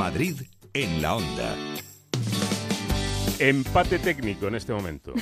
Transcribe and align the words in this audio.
Madrid 0.00 0.40
en 0.72 1.02
la 1.02 1.16
onda. 1.16 1.54
Empate 3.38 3.98
técnico 3.98 4.48
en 4.48 4.54
este 4.54 4.72
momento. 4.72 5.12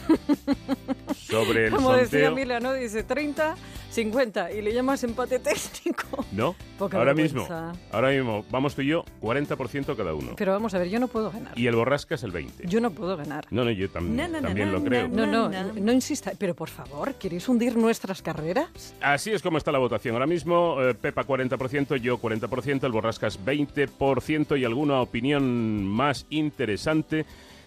Sobre 1.17 1.67
el 1.67 1.73
Como 1.73 1.91
decía 1.95 2.27
sorteo. 2.27 2.35
Mila, 2.37 2.61
¿no? 2.61 2.75
Dice 2.75 3.03
30, 3.03 3.57
50 3.91 4.53
y 4.53 4.63
le 4.63 4.73
llamas 4.73 5.03
empate 5.03 5.39
técnico. 5.39 6.25
No, 6.33 6.55
Poca 6.79 6.99
ahora 6.99 7.15
vergüenza. 7.15 7.73
mismo. 7.73 7.83
Ahora 7.91 8.11
mismo, 8.11 8.45
vamos 8.51 8.75
tú 8.75 8.83
y 8.83 8.87
yo, 8.89 9.05
40% 9.23 9.97
cada 9.97 10.15
uno. 10.15 10.33
Pero 10.37 10.53
vamos 10.53 10.75
a 10.75 10.79
ver, 10.79 10.89
yo 10.89 11.01
no 11.01 11.09
puedo 11.09 11.31
ganar. 11.31 11.59
Y 11.59 11.67
el 11.67 11.75
borrasca 11.75 12.15
es 12.15 12.23
el 12.23 12.31
20. 12.31 12.67
Yo 12.69 12.81
no 12.81 12.91
puedo 12.91 13.17
ganar. 13.17 13.47
No, 13.51 13.65
no, 13.65 13.71
yo 13.71 13.89
tam- 13.91 14.09
Na, 14.11 14.29
na, 14.29 14.41
na, 14.41 14.49
también 14.49 14.69
na, 14.73 14.79
lo 14.79 14.85
creo. 14.85 15.09
na, 15.09 15.27
No, 15.27 15.27
no, 15.27 15.49
Na, 15.49 15.65
na. 15.65 15.73
no 15.73 15.93
insista. 15.93 16.33
Pero 16.39 16.55
por 16.55 16.69
favor, 16.69 17.15
¿queréis 17.15 17.49
hundir 17.49 17.77
nuestras 17.77 18.23
carreras? 18.23 18.95
Así 19.01 19.31
es 19.33 19.43
como 19.43 19.59
está 19.59 19.73
la 19.73 19.79
votación. 19.79 20.15
Ahora 20.15 20.27
mismo, 20.27 20.77
eh, 20.83 20.95
Pepa 20.95 21.25
40%, 21.25 21.97
yo 21.97 22.19
40%, 22.21 22.85
el 22.87 22.93
Borrascas 22.93 23.39
20% 23.45 24.57
y 24.59 24.65
alguna 24.65 25.01
opinión 25.01 25.85
más 25.87 26.27
interesante. 26.31 27.25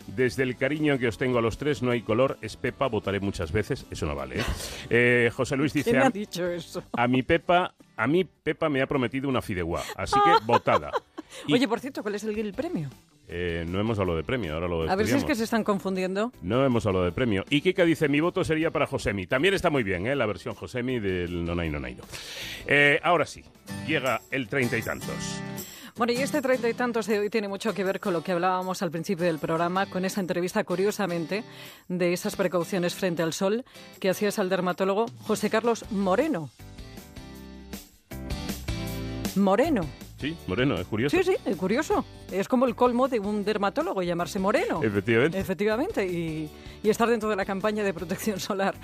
Desde 0.07 0.43
el 0.43 0.55
cariño 0.57 0.97
que 0.99 1.07
os 1.07 1.17
tengo 1.17 1.37
a 1.39 1.41
los 1.41 1.57
tres, 1.57 1.81
no 1.81 1.91
hay 1.91 2.01
color, 2.01 2.37
es 2.41 2.55
Pepa, 2.57 2.87
votaré 2.87 3.19
muchas 3.19 3.51
veces, 3.51 3.85
eso 3.91 4.05
no 4.05 4.15
vale. 4.15 4.39
¿eh? 4.39 4.43
Eh, 4.89 5.31
José 5.33 5.55
Luis 5.55 5.73
dice, 5.73 5.91
¿Quién 5.91 6.03
a, 6.03 6.07
ha 6.07 6.09
dicho 6.09 6.47
eso? 6.47 6.83
a 6.93 7.07
mi 7.07 7.23
Pepa, 7.23 7.73
a 7.95 8.07
mí 8.07 8.23
Pepa 8.25 8.69
me 8.69 8.81
ha 8.81 8.87
prometido 8.87 9.29
una 9.29 9.41
fideuá, 9.41 9.81
así 9.95 10.15
que 10.23 10.31
votada. 10.45 10.91
Y- 11.47 11.53
Oye, 11.53 11.67
por 11.67 11.79
cierto, 11.79 12.01
¿cuál 12.01 12.15
es 12.15 12.23
el, 12.23 12.37
el 12.37 12.53
premio? 12.53 12.89
Eh, 13.33 13.63
no 13.65 13.79
hemos 13.79 13.97
hablado 13.97 14.17
de 14.17 14.23
premio, 14.25 14.53
ahora 14.53 14.67
lo 14.67 14.89
A 14.89 14.95
ver 14.95 15.07
si 15.07 15.15
es 15.15 15.23
que 15.23 15.35
se 15.35 15.45
están 15.45 15.63
confundiendo. 15.63 16.33
No 16.41 16.65
hemos 16.65 16.85
hablado 16.85 17.05
de 17.05 17.13
premio. 17.13 17.45
Y 17.49 17.61
Kika 17.61 17.85
dice, 17.85 18.09
mi 18.09 18.19
voto 18.19 18.43
sería 18.43 18.71
para 18.71 18.85
Josemi. 18.87 19.25
También 19.25 19.53
está 19.53 19.69
muy 19.69 19.83
bien, 19.83 20.05
¿eh? 20.05 20.15
La 20.17 20.25
versión 20.25 20.53
Josemi 20.53 20.99
del 20.99 21.45
Nonaino. 21.45 21.79
Eh, 22.67 22.99
ahora 23.01 23.25
sí, 23.25 23.45
llega 23.87 24.19
el 24.31 24.49
treinta 24.49 24.77
y 24.77 24.81
tantos. 24.81 25.41
Bueno, 25.97 26.13
y 26.13 26.17
este 26.17 26.41
treinta 26.41 26.69
y 26.69 26.73
tantos 26.73 27.05
de 27.07 27.19
hoy 27.19 27.29
tiene 27.29 27.47
mucho 27.47 27.73
que 27.73 27.83
ver 27.83 27.99
con 27.99 28.13
lo 28.13 28.23
que 28.23 28.31
hablábamos 28.31 28.81
al 28.81 28.91
principio 28.91 29.25
del 29.25 29.39
programa, 29.39 29.87
con 29.87 30.05
esa 30.05 30.21
entrevista, 30.21 30.63
curiosamente, 30.63 31.43
de 31.89 32.13
esas 32.13 32.35
precauciones 32.35 32.95
frente 32.95 33.21
al 33.21 33.33
sol 33.33 33.65
que 33.99 34.09
hacías 34.09 34.39
al 34.39 34.49
dermatólogo 34.49 35.05
José 35.23 35.49
Carlos 35.49 35.85
Moreno. 35.91 36.49
Moreno. 39.35 40.00
Sí, 40.21 40.37
Moreno, 40.45 40.75
es 40.75 40.85
curioso. 40.85 41.17
Sí, 41.17 41.23
sí, 41.23 41.35
es 41.43 41.57
curioso. 41.57 42.05
Es 42.31 42.47
como 42.47 42.67
el 42.67 42.75
colmo 42.75 43.07
de 43.07 43.19
un 43.19 43.43
dermatólogo 43.43 44.03
llamarse 44.03 44.37
Moreno. 44.37 44.83
Efectivamente. 44.83 45.39
Efectivamente, 45.39 46.05
y, 46.05 46.47
y 46.83 46.89
estar 46.89 47.09
dentro 47.09 47.27
de 47.27 47.35
la 47.35 47.43
campaña 47.43 47.83
de 47.83 47.91
protección 47.91 48.39
solar. 48.39 48.75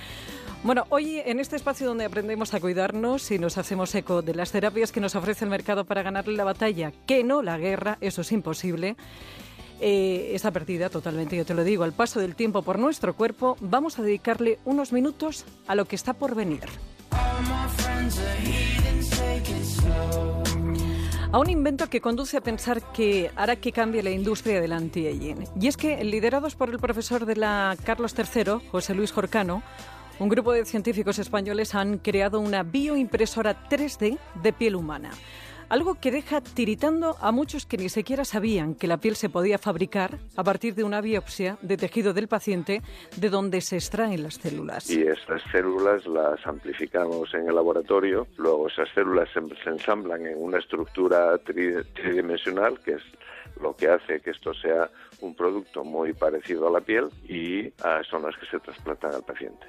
Bueno, 0.63 0.85
hoy 0.89 1.19
en 1.23 1.39
este 1.39 1.55
espacio 1.55 1.87
donde 1.87 2.05
aprendemos 2.05 2.55
a 2.55 2.59
cuidarnos 2.59 3.29
y 3.29 3.37
nos 3.37 3.59
hacemos 3.59 3.93
eco 3.93 4.23
de 4.23 4.33
las 4.33 4.51
terapias 4.51 4.91
que 4.91 4.99
nos 4.99 5.15
ofrece 5.15 5.45
el 5.45 5.51
mercado 5.51 5.85
para 5.85 6.01
ganarle 6.01 6.35
la 6.35 6.43
batalla, 6.43 6.91
que 7.05 7.23
no 7.23 7.43
la 7.43 7.59
guerra, 7.59 7.99
eso 8.01 8.21
es 8.21 8.31
imposible, 8.31 8.95
eh, 9.79 10.31
está 10.33 10.49
perdida 10.49 10.89
totalmente, 10.89 11.37
yo 11.37 11.45
te 11.45 11.53
lo 11.53 11.63
digo, 11.63 11.83
al 11.83 11.93
paso 11.93 12.19
del 12.19 12.35
tiempo 12.35 12.63
por 12.63 12.79
nuestro 12.79 13.15
cuerpo, 13.15 13.55
vamos 13.61 13.99
a 13.99 14.01
dedicarle 14.01 14.57
unos 14.65 14.91
minutos 14.91 15.45
a 15.67 15.75
lo 15.75 15.85
que 15.85 15.95
está 15.95 16.13
por 16.13 16.33
venir. 16.33 16.63
A 21.29 21.39
un 21.39 21.49
invento 21.49 21.89
que 21.89 21.99
conduce 21.99 22.37
a 22.37 22.41
pensar 22.41 22.93
que 22.93 23.31
hará 23.35 23.57
que 23.57 23.73
cambie 23.73 24.01
la 24.01 24.11
industria 24.11 24.61
del 24.61 24.71
anti-aging. 24.71 25.43
Y 25.59 25.67
es 25.67 25.75
que, 25.75 26.01
liderados 26.05 26.55
por 26.55 26.69
el 26.69 26.79
profesor 26.79 27.25
de 27.25 27.35
la 27.35 27.75
Carlos 27.83 28.15
III, 28.17 28.69
José 28.71 28.95
Luis 28.95 29.11
Jorcano, 29.11 29.61
un 30.19 30.29
grupo 30.29 30.53
de 30.53 30.63
científicos 30.63 31.19
españoles 31.19 31.75
han 31.75 31.97
creado 31.97 32.39
una 32.39 32.63
bioimpresora 32.63 33.67
3D 33.67 34.17
de 34.41 34.53
piel 34.53 34.77
humana. 34.77 35.11
Algo 35.69 35.95
que 35.99 36.11
deja 36.11 36.39
tiritando 36.39 37.17
a 37.19 37.33
muchos 37.33 37.65
que 37.65 37.75
ni 37.77 37.89
siquiera 37.89 38.23
sabían 38.23 38.73
que 38.73 38.87
la 38.87 38.97
piel 38.97 39.17
se 39.17 39.27
podía 39.29 39.57
fabricar 39.57 40.17
a 40.37 40.43
partir 40.43 40.75
de 40.75 40.85
una 40.85 41.01
biopsia 41.01 41.57
de 41.61 41.75
tejido 41.75 42.13
del 42.13 42.29
paciente 42.29 42.81
de 43.17 43.29
donde 43.29 43.59
se 43.59 43.75
extraen 43.75 44.23
las 44.23 44.35
células. 44.35 44.89
y 44.89 45.01
estas 45.01 45.41
células 45.51 46.05
las 46.07 46.45
amplificamos 46.47 47.33
en 47.33 47.49
el 47.49 47.55
laboratorio. 47.55 48.27
Luego 48.37 48.69
esas 48.69 48.87
células 48.95 49.27
se, 49.33 49.69
ensamblan 49.69 50.25
en 50.25 50.41
una 50.41 50.57
estructura 50.59 51.35
tri- 51.43 51.85
tridimensional, 51.93 52.79
que 52.79 52.93
es 52.93 53.01
lo 53.61 53.75
que 53.75 53.89
hace 53.89 54.21
que 54.21 54.29
esto 54.29 54.53
sea 54.53 54.89
un 55.19 55.35
producto 55.35 55.83
muy 55.83 56.13
parecido 56.13 56.69
a 56.69 56.71
la 56.71 56.79
piel 56.79 57.09
y 57.27 57.67
ah, 57.83 58.01
son 58.09 58.23
las 58.23 58.37
que 58.37 58.45
se 58.45 58.59
trasplantan 58.59 59.15
al 59.15 59.23
paciente. 59.23 59.65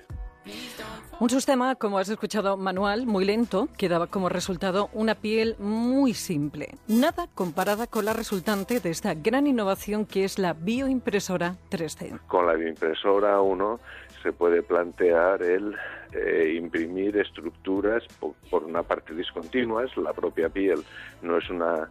Un 1.20 1.30
sistema, 1.30 1.74
como 1.74 1.98
has 1.98 2.08
escuchado, 2.08 2.56
manual, 2.56 3.04
muy 3.06 3.24
lento, 3.24 3.68
que 3.76 3.88
daba 3.88 4.06
como 4.06 4.28
resultado 4.28 4.88
una 4.92 5.16
piel 5.16 5.56
muy 5.58 6.14
simple. 6.14 6.74
Nada 6.86 7.26
comparada 7.34 7.86
con 7.88 8.04
la 8.04 8.12
resultante 8.12 8.78
de 8.78 8.90
esta 8.90 9.14
gran 9.14 9.46
innovación 9.48 10.06
que 10.06 10.24
es 10.24 10.38
la 10.38 10.52
bioimpresora 10.52 11.56
3D. 11.70 12.20
Con 12.28 12.46
la 12.46 12.54
bioimpresora 12.54 13.40
uno 13.40 13.80
se 14.22 14.32
puede 14.32 14.62
plantear 14.62 15.42
el 15.42 15.74
eh, 16.12 16.54
imprimir 16.56 17.16
estructuras 17.16 18.02
po- 18.20 18.36
por, 18.50 18.64
una 18.64 18.82
parte 18.84 19.12
discontinuas. 19.14 19.96
La 19.96 20.12
propia 20.12 20.48
piel 20.48 20.84
no 21.22 21.36
es 21.38 21.50
una, 21.50 21.88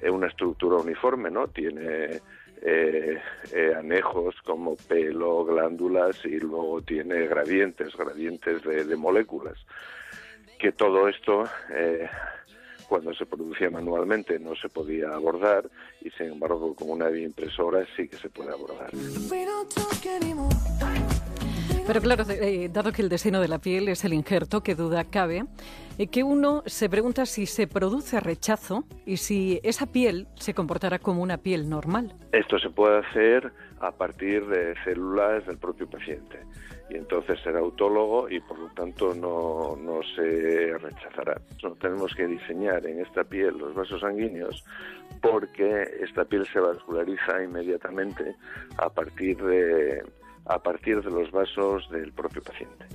eh, 0.00 0.10
una 0.10 0.28
estructura 0.28 0.76
uniforme, 0.76 1.30
¿no? 1.30 1.48
Tiene 1.48 2.20
eh, 2.62 3.20
eh, 3.52 3.74
anejos 3.76 4.34
como 4.44 4.76
pelo, 4.76 5.44
glándulas 5.44 6.24
y 6.24 6.38
luego 6.38 6.82
tiene 6.82 7.26
gradientes, 7.26 7.96
gradientes 7.96 8.62
de, 8.62 8.84
de 8.84 8.96
moléculas. 8.96 9.58
Que 10.58 10.72
todo 10.72 11.08
esto, 11.08 11.44
eh, 11.70 12.08
cuando 12.88 13.12
se 13.14 13.26
producía 13.26 13.70
manualmente, 13.70 14.38
no 14.38 14.54
se 14.54 14.68
podía 14.68 15.10
abordar 15.10 15.68
y 16.00 16.10
sin 16.10 16.32
embargo 16.32 16.74
con 16.74 16.90
una 16.90 17.08
bioimpresora 17.08 17.84
sí 17.96 18.08
que 18.08 18.16
se 18.16 18.30
puede 18.30 18.52
abordar. 18.52 18.90
Pero 21.86 22.00
claro, 22.00 22.24
eh, 22.30 22.70
dado 22.72 22.92
que 22.92 23.02
el 23.02 23.08
destino 23.08 23.40
de 23.40 23.48
la 23.48 23.58
piel 23.58 23.88
es 23.88 24.04
el 24.04 24.14
injerto, 24.14 24.62
que 24.62 24.74
duda 24.74 25.04
cabe, 25.04 25.44
eh, 25.98 26.06
que 26.06 26.22
uno 26.22 26.62
se 26.66 26.88
pregunta 26.88 27.26
si 27.26 27.46
se 27.46 27.66
produce 27.66 28.20
rechazo 28.20 28.84
y 29.04 29.18
si 29.18 29.60
esa 29.62 29.86
piel 29.86 30.26
se 30.36 30.54
comportará 30.54 30.98
como 30.98 31.22
una 31.22 31.38
piel 31.38 31.68
normal. 31.68 32.14
Esto 32.32 32.58
se 32.58 32.70
puede 32.70 32.98
hacer 33.06 33.52
a 33.80 33.92
partir 33.92 34.46
de 34.46 34.74
células 34.84 35.46
del 35.46 35.58
propio 35.58 35.88
paciente 35.88 36.40
y 36.88 36.96
entonces 36.96 37.38
será 37.42 37.60
autólogo 37.60 38.30
y 38.30 38.40
por 38.40 38.58
lo 38.58 38.68
tanto 38.68 39.14
no, 39.14 39.76
no 39.76 40.00
se 40.16 40.76
rechazará. 40.78 41.40
No 41.62 41.74
tenemos 41.76 42.14
que 42.14 42.26
diseñar 42.26 42.86
en 42.86 43.00
esta 43.00 43.24
piel 43.24 43.58
los 43.58 43.74
vasos 43.74 44.00
sanguíneos 44.00 44.64
porque 45.20 45.82
esta 46.00 46.24
piel 46.24 46.46
se 46.52 46.60
vasculariza 46.60 47.42
inmediatamente 47.42 48.34
a 48.78 48.88
partir 48.88 49.36
de 49.42 50.02
a 50.46 50.58
partir 50.58 51.02
de 51.02 51.10
los 51.10 51.30
vasos 51.30 51.88
del 51.90 52.12
propio 52.12 52.42
paciente. 52.42 52.86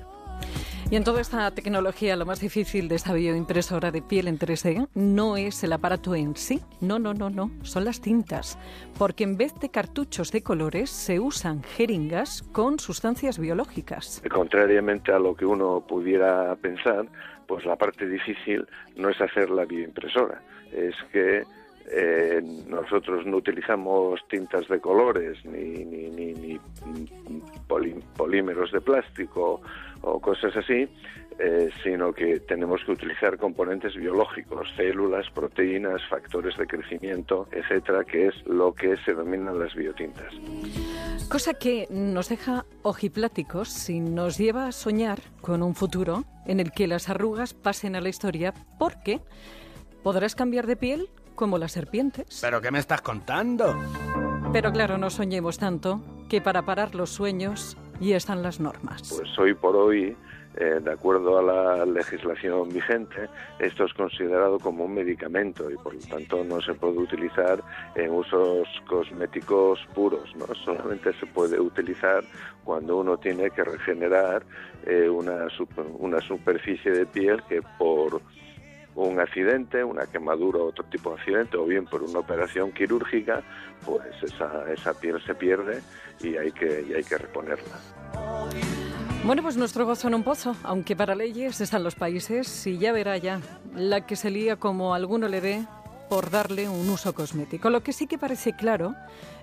Y 0.92 0.96
en 0.96 1.04
toda 1.04 1.22
esta 1.22 1.52
tecnología, 1.52 2.16
lo 2.16 2.26
más 2.26 2.40
difícil 2.40 2.88
de 2.88 2.96
esta 2.96 3.14
bioimpresora 3.14 3.92
de 3.92 4.02
piel 4.02 4.28
en 4.28 4.40
3D 4.40 4.88
no 4.96 5.38
es 5.38 5.64
el 5.64 5.74
aparato 5.74 6.16
en 6.16 6.36
sí, 6.36 6.62
no, 6.82 6.98
no, 6.98 7.14
no, 7.14 7.30
no, 7.30 7.52
son 7.62 7.86
las 7.86 8.02
tintas, 8.02 8.58
porque 8.98 9.24
en 9.24 9.38
vez 9.38 9.54
de 9.60 9.70
cartuchos 9.70 10.32
de 10.32 10.42
colores 10.42 10.90
se 10.90 11.20
usan 11.20 11.62
jeringas 11.62 12.42
con 12.42 12.80
sustancias 12.80 13.38
biológicas. 13.38 14.24
Contrariamente 14.32 15.12
a 15.12 15.20
lo 15.20 15.36
que 15.36 15.46
uno 15.46 15.86
pudiera 15.88 16.56
pensar, 16.56 17.06
pues 17.46 17.66
la 17.66 17.76
parte 17.76 18.08
difícil 18.08 18.66
no 18.96 19.10
es 19.10 19.22
hacer 19.22 19.52
la 19.52 19.66
bioimpresora, 19.66 20.42
es 20.72 20.96
que 21.12 21.44
eh, 21.92 22.42
nosotros 22.68 23.28
no 23.28 23.38
utilizamos 23.38 24.20
tintas 24.28 24.68
de 24.68 24.80
colores 24.80 25.38
ni, 25.46 25.86
ni, 25.86 26.10
ni, 26.10 26.34
ni 26.34 26.60
polímeros 28.20 28.70
de 28.74 28.82
plástico 28.82 29.62
o 30.02 30.20
cosas 30.20 30.54
así, 30.58 30.90
eh, 31.40 31.70
sino 31.82 32.12
que 32.12 32.42
tenemos 32.42 32.84
que 32.84 32.92
utilizar 32.92 33.38
componentes 33.38 33.96
biológicos, 33.96 34.68
células, 34.76 35.26
proteínas, 35.34 36.02
factores 36.10 36.58
de 36.58 36.68
crecimiento, 36.68 37.48
etcétera, 37.50 38.04
que 38.04 38.28
es 38.28 38.36
lo 38.46 38.74
que 38.74 38.98
se 39.06 39.14
denominan 39.14 39.58
las 39.58 39.74
biotintas. 39.74 40.34
Cosa 41.30 41.54
que 41.54 41.88
nos 41.90 42.28
deja 42.28 42.66
ojipláticos 42.82 43.90
y 43.90 44.02
nos 44.02 44.38
lleva 44.38 44.68
a 44.68 44.74
soñar 44.74 45.20
con 45.40 45.64
un 45.64 45.76
futuro 45.76 46.26
en 46.46 46.60
el 46.60 46.74
que 46.74 46.88
las 46.88 47.08
arrugas 47.08 47.54
pasen 47.54 47.96
a 47.96 48.02
la 48.02 48.10
historia 48.10 48.54
porque 48.78 49.22
podrás 50.04 50.36
cambiar 50.36 50.68
de 50.68 50.76
piel 50.76 51.10
como 51.36 51.58
las 51.58 51.72
serpientes. 51.72 52.40
¿Pero 52.42 52.60
qué 52.60 52.70
me 52.70 52.80
estás 52.80 53.02
contando? 53.02 53.78
Pero 54.52 54.74
claro, 54.74 54.98
no 54.98 55.10
soñemos 55.10 55.58
tanto 55.58 56.02
que 56.28 56.42
para 56.42 56.66
parar 56.66 56.96
los 56.96 57.12
sueños 57.12 57.78
ya 58.08 58.18
están 58.18 58.42
las 58.42 58.60
normas. 58.60 59.14
Pues 59.16 59.38
hoy 59.38 59.54
por 59.54 59.76
hoy, 59.76 60.16
eh, 60.56 60.80
de 60.82 60.92
acuerdo 60.92 61.38
a 61.38 61.44
la 61.44 61.86
legislación 61.86 62.70
vigente, 62.70 63.30
esto 63.60 63.86
es 63.86 63.94
considerado 63.94 64.60
como 64.60 64.86
un 64.86 64.94
medicamento 64.94 65.70
y 65.70 65.76
por 65.76 65.94
lo 65.94 66.02
tanto 66.02 66.44
no 66.44 66.62
se 66.62 66.74
puede 66.74 66.98
utilizar 66.98 67.62
en 67.96 68.12
usos 68.12 68.68
cosméticos 68.88 69.80
puros, 69.94 70.34
¿no? 70.36 70.46
Solamente 70.66 71.14
se 71.14 71.26
puede 71.26 71.60
utilizar 71.60 72.24
cuando 72.64 72.98
uno 72.98 73.18
tiene 73.18 73.50
que 73.52 73.64
regenerar 73.64 74.44
eh, 74.86 75.10
una, 75.10 75.48
una 75.98 76.22
superficie 76.22 76.92
de 76.92 77.06
piel 77.06 77.42
que 77.50 77.62
por 77.78 78.22
un 79.06 79.20
accidente, 79.20 79.84
una 79.84 80.06
quemadura 80.06 80.60
o 80.60 80.66
otro 80.68 80.84
tipo 80.86 81.12
de 81.12 81.20
accidente, 81.20 81.58
o 81.58 81.66
bien 81.66 81.86
por 81.86 82.04
una 82.04 82.20
operación 82.20 82.72
quirúrgica, 82.72 83.44
pues 83.86 84.02
esa, 84.22 84.72
esa 84.72 84.94
piel 84.94 85.22
se 85.26 85.36
pierde 85.36 85.82
y 86.22 86.38
hay 86.38 86.52
que, 86.52 86.86
y 86.90 86.94
hay 86.94 87.04
que 87.04 87.18
reponerla. 87.18 87.78
Bueno, 89.24 89.44
pues 89.44 89.58
nuestro 89.58 89.86
gozo 89.86 90.08
en 90.08 90.16
un 90.16 90.24
pozo, 90.24 90.56
aunque 90.64 90.96
para 90.96 91.14
leyes 91.14 91.60
están 91.60 91.84
los 91.84 91.96
países, 91.96 92.66
y 92.66 92.78
ya 92.78 92.92
verá 92.92 93.18
ya 93.18 93.42
la 93.76 94.06
que 94.06 94.16
se 94.16 94.30
lía 94.30 94.56
como 94.56 94.94
alguno 94.94 95.28
le 95.28 95.42
dé 95.42 95.66
por 96.10 96.30
darle 96.30 96.68
un 96.68 96.90
uso 96.90 97.14
cosmético. 97.14 97.70
Lo 97.70 97.82
que 97.82 97.94
sí 97.94 98.08
que 98.08 98.18
parece 98.18 98.54
claro 98.54 98.96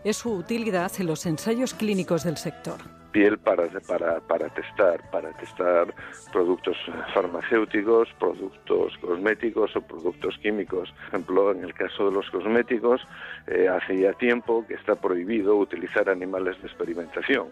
es 0.04 0.16
su 0.18 0.32
utilidad 0.32 0.92
en 0.98 1.06
los 1.06 1.24
ensayos 1.26 1.74
clínicos 1.74 2.24
del 2.24 2.36
sector 2.36 2.78
piel 3.16 3.38
para, 3.38 3.66
para, 3.86 4.20
para 4.20 4.50
testar, 4.50 5.00
para 5.10 5.32
testar 5.38 5.94
productos 6.30 6.76
farmacéuticos, 7.14 8.10
productos 8.18 8.92
cosméticos 9.00 9.74
o 9.74 9.80
productos 9.80 10.36
químicos. 10.42 10.92
Por 10.92 11.06
ejemplo, 11.08 11.52
en 11.52 11.64
el 11.64 11.72
caso 11.72 12.10
de 12.10 12.12
los 12.14 12.28
cosméticos, 12.28 13.00
eh, 13.46 13.68
hace 13.68 14.00
ya 14.00 14.12
tiempo 14.12 14.66
que 14.66 14.74
está 14.74 14.96
prohibido 14.96 15.56
utilizar 15.56 16.10
animales 16.10 16.60
de 16.60 16.68
experimentación. 16.68 17.46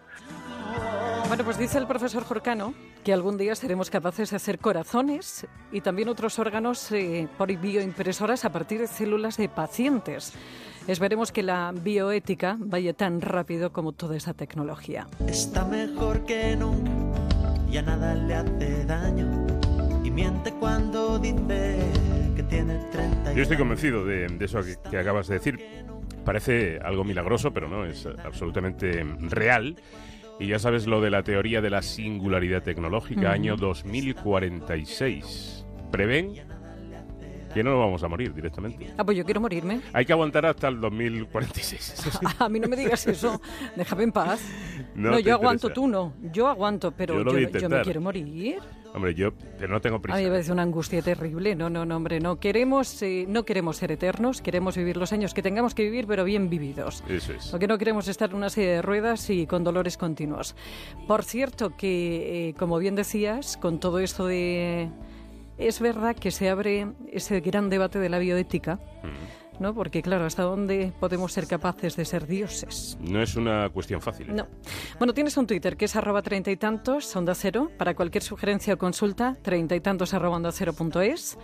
Bueno, 1.27 1.43
pues 1.43 1.57
dice 1.57 1.79
el 1.79 1.87
profesor 1.87 2.23
Jorcano 2.23 2.75
que 3.05 3.13
algún 3.13 3.37
día 3.37 3.53
seremos 3.53 3.91
capaces 3.91 4.31
de 4.31 4.35
hacer 4.37 4.57
corazones 4.57 5.45
y 5.71 5.81
también 5.81 6.09
otros 6.09 6.39
órganos 6.39 6.91
eh, 6.91 7.27
por 7.37 7.55
bioimpresoras 7.55 8.45
a 8.45 8.51
partir 8.51 8.79
de 8.79 8.87
células 8.87 9.37
de 9.37 9.47
pacientes. 9.47 10.33
Esperemos 10.87 11.31
que 11.31 11.43
la 11.43 11.71
bioética 11.71 12.57
vaya 12.59 12.93
tan 12.93 13.21
rápido 13.21 13.71
como 13.71 13.91
toda 13.91 14.17
esa 14.17 14.33
tecnología. 14.33 15.07
Está 15.27 15.65
mejor 15.65 16.25
que 16.25 16.55
nunca, 16.55 16.89
ya 17.69 17.83
nada 17.83 18.15
le 18.15 18.33
hace 18.33 18.85
daño 18.85 19.45
y 20.03 20.09
miente 20.09 20.51
cuando 20.53 21.19
dice 21.19 21.77
que 22.35 22.41
tiene 22.41 22.79
30 22.91 23.33
Yo 23.33 23.43
estoy 23.43 23.57
convencido 23.57 24.03
de, 24.03 24.35
eso 24.39 24.61
que, 24.89 24.97
acabas 24.97 25.27
de 25.27 25.35
decir. 25.35 25.63
Parece 26.25 26.79
algo 26.79 27.03
milagroso, 27.03 27.53
pero 27.53 27.69
no, 27.69 27.85
es 27.85 28.07
absolutamente 28.23 29.03
real. 29.19 29.75
Y 30.39 30.47
ya 30.47 30.59
sabes 30.59 30.85
lo 30.85 31.01
de 31.01 31.09
la 31.09 31.23
teoría 31.23 31.61
de 31.61 31.69
la 31.69 31.81
singularidad 31.81 32.63
tecnológica, 32.63 33.31
año 33.31 33.55
2046. 33.55 35.65
Prevén 35.91 36.33
que 37.55 37.63
no 37.63 37.71
nos 37.71 37.79
vamos 37.79 38.03
a 38.03 38.09
morir 38.09 38.33
directamente. 38.33 38.91
Ah, 38.97 39.05
pues 39.05 39.17
yo 39.17 39.23
quiero 39.23 39.39
morirme. 39.39 39.79
Hay 39.93 40.05
que 40.05 40.11
aguantar 40.11 40.45
hasta 40.45 40.67
el 40.67 40.81
2046. 40.81 42.17
a 42.39 42.49
mí 42.49 42.59
no 42.59 42.67
me 42.67 42.75
digas 42.75 43.07
eso. 43.07 43.39
Déjame 43.77 44.03
en 44.03 44.11
paz. 44.11 44.41
No, 44.95 45.19
yo 45.19 45.33
aguanto, 45.33 45.71
tú 45.71 45.87
no. 45.89 46.13
Yo 46.31 46.47
aguanto, 46.47 46.91
pero 46.91 47.21
yo, 47.21 47.69
me 47.69 47.81
quiero 47.81 47.99
morir. 47.99 48.59
Hombre, 48.93 49.13
yo 49.13 49.33
no 49.67 49.81
tengo 49.81 50.01
prisa. 50.01 50.15
A 50.15 50.19
mí 50.19 50.23
me 50.25 50.31
parece 50.31 50.53
una 50.53 50.61
angustia 50.61 51.01
terrible. 51.01 51.53
No, 51.53 51.69
no, 51.69 51.85
no, 51.85 51.97
hombre, 51.97 52.21
no 52.21 52.39
queremos, 52.39 53.01
eh, 53.01 53.25
no 53.27 53.43
queremos 53.43 53.75
ser 53.75 53.91
eternos, 53.91 54.41
queremos 54.41 54.77
vivir 54.77 54.95
los 54.95 55.11
años 55.11 55.33
que 55.33 55.41
tengamos 55.41 55.75
que 55.75 55.83
vivir, 55.83 56.07
pero 56.07 56.23
bien 56.23 56.49
vividos. 56.49 57.03
Eso 57.09 57.33
es. 57.33 57.47
Porque 57.47 57.67
no 57.67 57.77
queremos 57.77 58.07
estar 58.07 58.29
en 58.29 58.37
una 58.37 58.49
serie 58.49 58.71
de 58.71 58.81
ruedas 58.81 59.29
y 59.29 59.47
con 59.47 59.65
dolores 59.65 59.97
continuos. 59.97 60.55
Por 61.07 61.25
cierto, 61.25 61.75
que, 61.75 62.49
eh, 62.49 62.53
como 62.53 62.79
bien 62.79 62.95
decías, 62.95 63.57
con 63.57 63.81
todo 63.81 63.99
esto 63.99 64.27
de 64.27 64.89
es 65.57 65.79
verdad 65.79 66.15
que 66.15 66.31
se 66.31 66.49
abre 66.49 66.87
ese 67.11 67.39
gran 67.41 67.69
debate 67.69 67.99
de 67.99 68.09
la 68.09 68.19
bioética. 68.19 68.79
¿no? 69.59 69.73
Porque, 69.73 70.01
claro, 70.01 70.25
¿hasta 70.25 70.43
dónde 70.43 70.91
podemos 70.99 71.31
ser 71.31 71.47
capaces 71.47 71.95
de 71.95 72.05
ser 72.05 72.27
dioses? 72.27 72.97
No 72.99 73.21
es 73.21 73.35
una 73.35 73.69
cuestión 73.69 74.01
fácil. 74.01 74.29
¿eh? 74.29 74.33
No. 74.33 74.47
Bueno, 74.97 75.13
tienes 75.13 75.37
un 75.37 75.47
Twitter 75.47 75.77
que 75.77 75.85
es 75.85 75.95
arroba 75.95 76.21
treinta 76.21 76.51
y 76.51 76.57
tantos, 76.57 77.15
onda 77.15 77.35
cero. 77.35 77.71
Para 77.77 77.95
cualquier 77.95 78.23
sugerencia 78.23 78.73
o 78.73 78.77
consulta, 78.77 79.37
treinta 79.41 79.75
y 79.75 79.79
tantos 79.79 80.13
arroba 80.13 80.37
onda 80.37 80.51
cero 80.51 80.73
punto 80.73 81.01
es. 81.01 81.37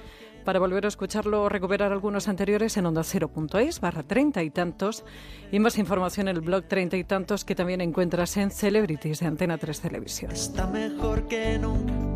Para 0.44 0.60
volver 0.60 0.86
a 0.86 0.88
escucharlo 0.88 1.44
o 1.44 1.50
recuperar 1.50 1.92
algunos 1.92 2.28
anteriores 2.28 2.75
en 2.75 2.88
onda 2.88 3.04
cero 3.04 3.30
punto 3.30 3.60
es, 3.60 3.80
barra 3.80 4.04
treinta 4.04 4.42
y 4.42 4.50
tantos. 4.50 5.06
Y 5.52 5.60
más 5.60 5.78
información 5.78 6.28
en 6.28 6.36
el 6.36 6.42
blog 6.42 6.68
treinta 6.68 6.98
y 6.98 7.04
tantos 7.04 7.46
que 7.46 7.54
también 7.54 7.80
encuentras 7.80 8.36
en 8.38 8.50
Celebrities 8.50 9.19
de 9.19 9.28
Antena 9.28 9.58
3 9.58 9.81
Televisión. 9.81 10.31
Está 10.31 10.66
mejor 10.68 11.28
que 11.28 11.60
nunca 11.60 12.11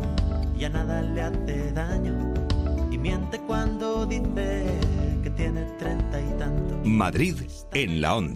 ya 0.58 0.68
nada 0.68 1.02
le 1.02 1.22
hace 1.22 1.72
daño 1.72 2.34
y 2.90 2.98
miente 2.98 3.38
cuando 3.40 4.06
dice 4.06 4.64
que 5.22 5.30
tiene 5.30 5.62
treinta 5.78 6.20
y 6.20 6.38
tanto. 6.38 6.80
Madrid 6.84 7.36
en 7.74 8.00
la 8.00 8.16
onda. 8.16 8.24